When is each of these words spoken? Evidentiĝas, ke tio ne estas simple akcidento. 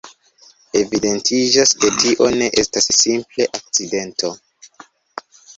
Evidentiĝas, 0.79 1.75
ke 1.83 1.91
tio 1.99 2.31
ne 2.37 2.47
estas 2.63 2.89
simple 3.03 3.47
akcidento. 3.59 4.33